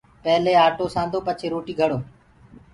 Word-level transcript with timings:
پيلي 0.23 0.53
آٽو 0.65 0.85
سآندو 0.95 1.19
پڇي 1.25 1.47
روٽيٚ 1.53 1.77
گھڙو 1.79 1.99